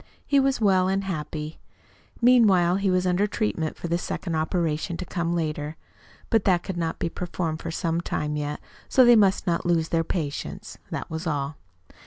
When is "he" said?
0.25-0.39, 2.77-2.89